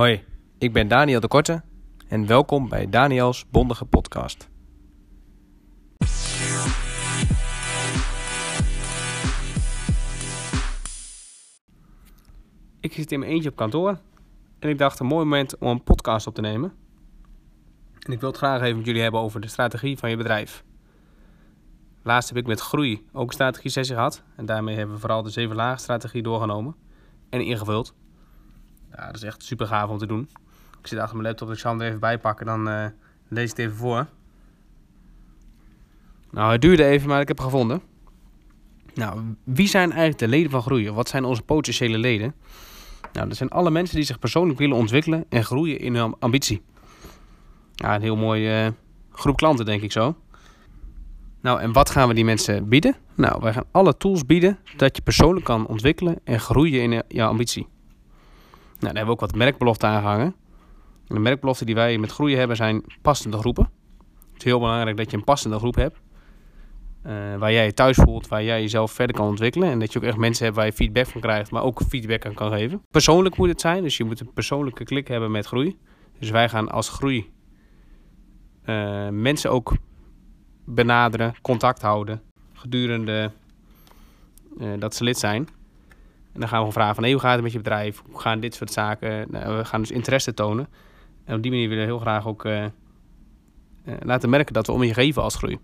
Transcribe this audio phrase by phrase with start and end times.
[0.00, 0.24] Hoi,
[0.58, 1.62] ik ben Daniel de Korte
[2.08, 4.48] en welkom bij Daniels Bondige Podcast.
[12.80, 13.98] Ik zit in mijn eentje op kantoor
[14.58, 16.72] en ik dacht een mooi moment om een podcast op te nemen.
[17.98, 20.64] En ik wil het graag even met jullie hebben over de strategie van je bedrijf.
[22.02, 25.22] Laatst heb ik met groei ook een strategie sessie gehad en daarmee hebben we vooral
[25.22, 26.74] de zeven lagen strategie doorgenomen
[27.30, 27.94] en ingevuld.
[28.96, 30.28] Ja, dat is echt super gaaf om te doen.
[30.80, 32.86] Ik zit achter mijn laptop, ik zal hem er even bij pakken, dan uh,
[33.28, 34.06] lees ik het even voor.
[36.30, 37.82] Nou, het duurde even, maar ik heb het gevonden.
[38.94, 40.94] Nou, wie zijn eigenlijk de leden van groeien?
[40.94, 42.34] Wat zijn onze potentiële leden?
[43.12, 46.62] Nou, dat zijn alle mensen die zich persoonlijk willen ontwikkelen en groeien in hun ambitie.
[47.74, 48.72] Ja, een heel mooi uh,
[49.12, 50.16] groep klanten, denk ik zo.
[51.40, 52.96] Nou, en wat gaan we die mensen bieden?
[53.14, 57.24] Nou, wij gaan alle tools bieden dat je persoonlijk kan ontwikkelen en groeien in je
[57.24, 57.68] ambitie.
[58.80, 60.34] Nou, daar hebben we ook wat merkbeloften aangehangen.
[61.06, 63.70] En de merkbeloften die wij met groeien hebben zijn passende groepen.
[64.32, 66.00] Het is heel belangrijk dat je een passende groep hebt.
[67.06, 69.70] Uh, waar jij je thuis voelt, waar jij jezelf verder kan ontwikkelen.
[69.70, 72.26] En dat je ook echt mensen hebt waar je feedback van krijgt, maar ook feedback
[72.26, 72.82] aan kan geven.
[72.90, 75.78] Persoonlijk moet het zijn, dus je moet een persoonlijke klik hebben met groei.
[76.18, 77.30] Dus wij gaan als groei
[78.64, 79.72] uh, mensen ook
[80.64, 83.30] benaderen, contact houden gedurende
[84.58, 85.48] uh, dat ze lid zijn.
[86.32, 88.02] En dan gaan we vragen van hey, hoe gaat het met je bedrijf?
[88.10, 89.26] Hoe gaan dit soort zaken?
[89.30, 90.68] Nou, we gaan dus interesse tonen.
[91.24, 94.72] En op die manier willen we heel graag ook uh, uh, laten merken dat we
[94.72, 95.58] om je geven als groei.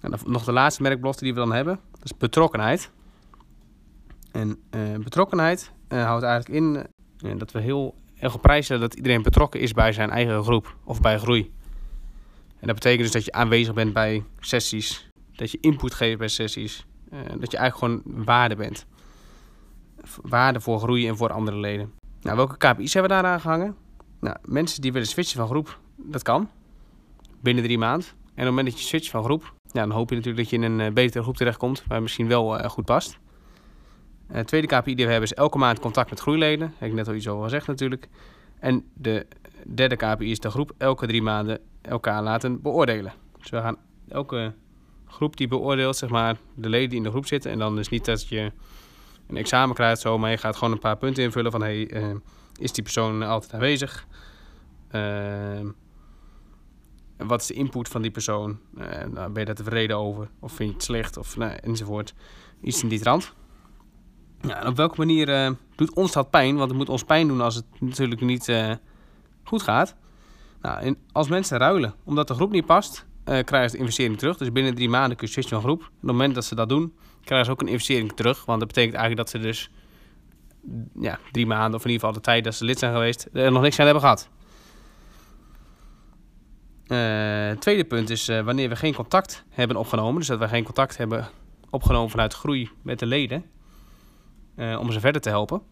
[0.00, 2.90] En dan nog de laatste merkbelofte die we dan hebben, dat is betrokkenheid.
[4.30, 6.64] En uh, betrokkenheid houdt eigenlijk
[7.20, 10.42] in dat we heel erg op prijs stellen dat iedereen betrokken is bij zijn eigen
[10.42, 11.52] groep of bij groei.
[12.58, 16.28] En dat betekent dus dat je aanwezig bent bij sessies, dat je input geeft bij
[16.28, 16.86] sessies,
[17.38, 18.86] dat je eigenlijk gewoon waarde bent
[20.22, 21.92] waarde voor groei en voor andere leden.
[22.20, 23.76] Nou, welke KPI's hebben we daar aan gehangen?
[24.20, 26.48] Nou, mensen die willen switchen van groep, dat kan.
[27.40, 28.06] Binnen drie maanden.
[28.08, 30.66] En op het moment dat je switcht van groep, dan hoop je natuurlijk dat je
[30.66, 33.18] in een uh, betere groep terechtkomt, waar misschien wel uh, goed past.
[34.30, 36.74] Uh, de tweede KPI die we hebben is elke maand contact met groeileden.
[36.78, 38.08] Heb ik net al iets over gezegd natuurlijk.
[38.58, 39.26] En de
[39.66, 43.12] derde KPI is de groep elke drie maanden elkaar laten beoordelen.
[43.38, 43.76] Dus we gaan
[44.08, 44.52] elke
[45.06, 47.50] groep die beoordeelt, zeg maar, de leden die in de groep zitten.
[47.50, 48.52] En dan is niet dat je
[49.32, 52.14] een examen krijgt zo, maar je gaat gewoon een paar punten invullen van hey, uh,
[52.60, 54.06] is die persoon altijd aanwezig?
[54.90, 55.70] Uh,
[57.16, 58.58] wat is de input van die persoon?
[58.78, 60.28] Uh, nou, ben je daar tevreden over?
[60.40, 61.16] Of vind je het slecht?
[61.16, 62.14] Of nou, enzovoort.
[62.62, 63.32] Iets in die trant.
[64.40, 66.56] En op welke manier doet ons dat pijn?
[66.56, 68.52] Want het moet ons pijn doen als het natuurlijk niet
[69.44, 69.96] goed gaat.
[70.60, 74.36] Nou, en als mensen ruilen omdat de groep niet past, krijgen ze de investering terug.
[74.36, 75.80] Dus binnen drie maanden kun je switchen van groep.
[75.82, 76.94] Op het moment dat ze dat doen,
[77.24, 78.44] krijgen ze ook een investering terug.
[78.44, 79.70] Want dat betekent eigenlijk dat ze dus
[81.00, 83.52] ja, drie maanden, of in ieder geval de tijd dat ze lid zijn geweest, er
[83.52, 84.28] nog niks aan hebben gehad.
[86.86, 90.64] Uh, tweede punt is uh, wanneer we geen contact hebben opgenomen, dus dat we geen
[90.64, 91.28] contact hebben
[91.70, 93.44] opgenomen vanuit groei met de leden,
[94.56, 95.62] om ze verder te helpen,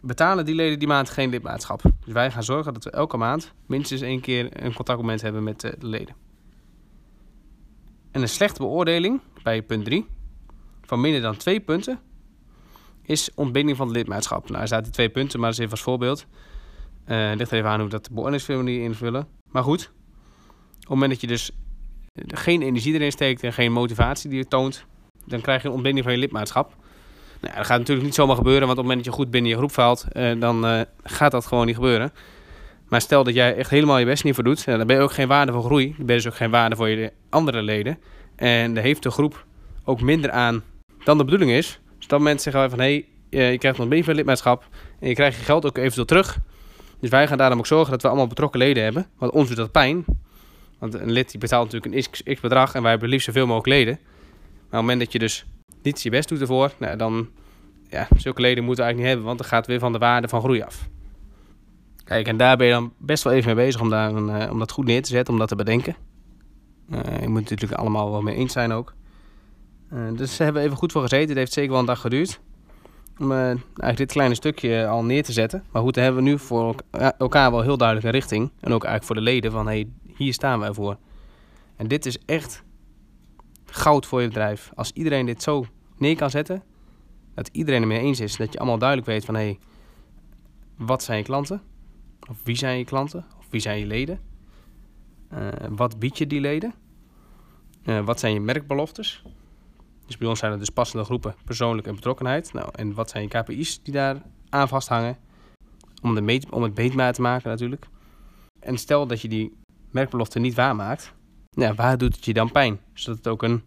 [0.00, 1.82] betalen die leden die maand geen lidmaatschap.
[2.04, 5.60] Dus wij gaan zorgen dat we elke maand minstens één keer een contactmoment hebben met
[5.60, 6.14] de leden.
[8.10, 10.06] En een slechte beoordeling bij punt 3
[10.82, 12.00] van minder dan twee punten
[13.02, 14.48] is ontbinding van het lidmaatschap.
[14.48, 16.26] Nou, er staat die twee punten, maar dat is even als voorbeeld.
[17.06, 19.28] Uh, ligt er even aan hoe dat de beoordelingsformulier invullen.
[19.50, 19.90] Maar goed,
[20.74, 21.50] op het moment dat je dus
[22.26, 24.84] geen energie erin steekt en geen motivatie die je toont,
[25.26, 26.76] dan krijg je een ontbinding van je lidmaatschap.
[27.40, 29.50] Nou, dat gaat natuurlijk niet zomaar gebeuren, want op het moment dat je goed binnen
[29.50, 32.12] je groep valt, uh, dan uh, gaat dat gewoon niet gebeuren.
[32.90, 35.12] Maar stel dat jij echt helemaal je best niet voor doet, dan ben je ook
[35.12, 35.86] geen waarde voor groei.
[35.96, 37.98] Dan ben je dus ook geen waarde voor je andere leden.
[38.36, 39.44] En daar heeft de groep
[39.84, 40.62] ook minder aan
[41.04, 41.80] dan de bedoeling is.
[41.98, 44.68] Dus dan mensen zeggen wij van, hé, hey, je krijgt nog een lidmaatschap
[45.00, 46.38] en je krijgt je geld ook eventueel terug.
[47.00, 49.06] Dus wij gaan daarom ook zorgen dat we allemaal betrokken leden hebben.
[49.18, 50.04] Want ons doet dat pijn.
[50.78, 53.46] Want een lid die betaalt natuurlijk een x, x bedrag en wij hebben liefst zoveel
[53.46, 53.98] mogelijk leden.
[54.02, 55.44] Maar op het moment dat je dus
[55.82, 57.28] niet je best doet ervoor, nou, dan,
[57.88, 59.98] ja, zulke leden moeten we eigenlijk niet hebben, want dan gaat het weer van de
[59.98, 60.88] waarde van groei af.
[62.10, 64.58] Kijk, en daar ben je dan best wel even mee bezig om, daar uh, om
[64.58, 65.96] dat goed neer te zetten, om dat te bedenken.
[66.88, 68.94] Uh, je moet het natuurlijk allemaal wel mee eens zijn ook.
[69.92, 71.28] Uh, dus ze hebben even goed voor gezeten.
[71.28, 72.40] Het heeft zeker wel een dag geduurd.
[73.18, 75.64] Om eigenlijk dit kleine stukje al neer te zetten.
[75.72, 76.74] Maar goed, dan hebben we nu voor
[77.18, 78.50] elkaar wel heel duidelijk een richting.
[78.60, 80.96] En ook eigenlijk voor de leden van hey, hier staan wij voor.
[81.76, 82.62] En dit is echt
[83.64, 84.70] goud voor je bedrijf.
[84.74, 85.64] Als iedereen dit zo
[85.96, 86.62] neer kan zetten.
[87.34, 88.36] Dat iedereen het mee eens is.
[88.36, 89.58] Dat je allemaal duidelijk weet van hey,
[90.76, 91.62] wat zijn je klanten?
[92.30, 93.24] Of wie zijn je klanten?
[93.38, 94.20] Of wie zijn je leden?
[95.32, 96.74] Uh, wat bied je die leden?
[98.04, 99.22] wat zijn je merkbeloftes?
[100.06, 102.52] Dus bij ons zijn het dus passende groepen, persoonlijk en betrokkenheid.
[102.52, 105.18] Nou, en wat zijn je KPI's die daar aan vasthangen?
[106.02, 107.86] om, de meet, om het meetbaar te maken natuurlijk.
[108.60, 109.56] En stel dat je die
[109.90, 111.14] merkbelofte niet waarmaakt,
[111.50, 112.80] nou, waar doet het je dan pijn?
[112.92, 113.62] Zodat het ook een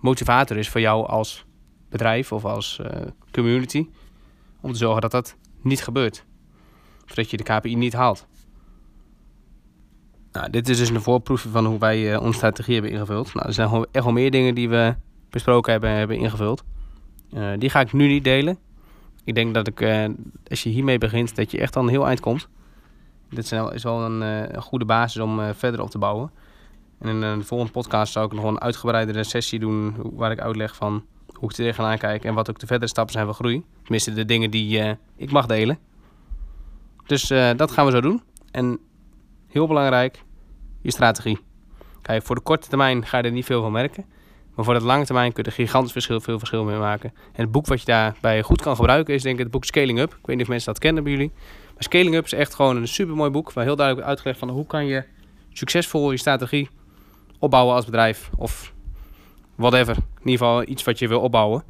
[0.00, 1.44] motivator is voor jou als
[1.88, 2.86] bedrijf of als uh,
[3.30, 3.88] community
[4.60, 6.24] om te zorgen dat dat niet gebeurt.
[7.04, 8.26] Of dat je de KPI niet haalt.
[10.34, 13.34] Nou, dit is dus een voorproefje van hoe wij uh, onze strategie hebben ingevuld.
[13.34, 14.94] Nou, er zijn gewoon echt wel meer dingen die we
[15.30, 16.64] besproken hebben, hebben ingevuld.
[17.32, 18.58] Uh, die ga ik nu niet delen.
[19.24, 20.04] Ik denk dat ik, uh,
[20.48, 22.48] als je hiermee begint, dat je echt al een heel eind komt.
[23.30, 26.30] Dit is wel een, een goede basis om verder op te bouwen.
[26.98, 30.76] En in de volgende podcast zou ik nog een uitgebreidere sessie doen waar ik uitleg
[30.76, 33.64] van hoe ik tegenaan kijk en wat ook de verdere stappen zijn van groei.
[33.82, 35.78] Tenminste, de dingen die ik mag delen.
[37.06, 38.22] Dus dat gaan we zo doen.
[38.50, 38.78] En
[39.48, 40.22] heel belangrijk,
[40.82, 41.38] je strategie.
[42.02, 44.04] Kijk, voor de korte termijn ga je er niet veel van merken.
[44.54, 47.12] Maar voor de lange termijn kun je er gigantisch verschil, veel verschil mee maken.
[47.32, 49.98] En het boek wat je daarbij goed kan gebruiken is denk ik het boek Scaling
[49.98, 50.10] Up.
[50.10, 51.32] Ik weet niet of mensen dat kennen bij jullie.
[51.74, 53.52] Maar Scaling Up is echt gewoon een super mooi boek.
[53.52, 55.04] Waar heel duidelijk wordt uitgelegd van hoe kan je
[55.52, 56.68] succesvol je strategie
[57.38, 58.30] opbouwen als bedrijf.
[58.36, 58.72] Of
[59.54, 59.96] whatever.
[59.96, 61.64] In ieder geval iets wat je wil opbouwen.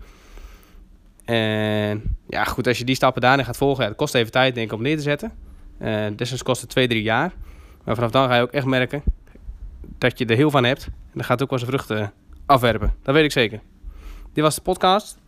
[1.25, 4.55] En ja, goed, als je die stappen daarin gaat volgen, ja, dat kost even tijd
[4.55, 5.33] denk ik om neer te zetten.
[5.79, 6.07] Uh,
[6.43, 7.33] kost het twee, drie jaar.
[7.85, 9.03] Maar vanaf dan ga je ook echt merken
[9.99, 10.85] dat je er heel van hebt.
[10.87, 12.13] En dan gaat het ook wel zijn vruchten
[12.47, 12.95] afwerpen.
[13.03, 13.61] Dat weet ik zeker.
[14.33, 15.19] Dit was de podcast.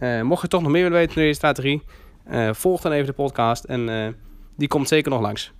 [0.00, 1.82] Uh, mocht je toch nog meer willen weten van je strategie,
[2.30, 4.14] uh, volg dan even de podcast en
[4.56, 5.54] die komt zeker nog langs.